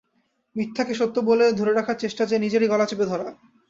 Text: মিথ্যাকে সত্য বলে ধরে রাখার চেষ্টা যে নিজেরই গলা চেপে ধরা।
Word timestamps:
মিথ্যাকে 0.55 0.93
সত্য 0.95 1.15
বলে 1.29 1.45
ধরে 1.59 1.71
রাখার 1.73 1.97
চেষ্টা 1.99 2.23
যে 2.25 2.35
নিজেরই 2.39 2.67
গলা 2.67 2.85
চেপে 2.87 3.05
ধরা। 3.05 3.27